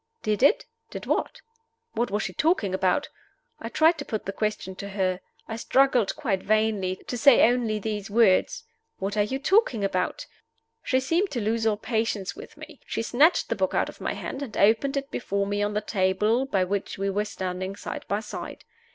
[0.23, 0.65] Did it?
[0.89, 1.41] Did what?
[1.93, 3.09] What was she talking about?
[3.59, 5.19] I tried to put the question to her.
[5.47, 8.63] I struggled quite vainly to say only these words:
[8.97, 10.25] "What are you talking about?"
[10.81, 12.79] She seemed to lose all patience with me.
[12.87, 15.81] She snatched the book out of my hand, and opened it before me on the
[15.81, 18.63] table by which we were standing side by side.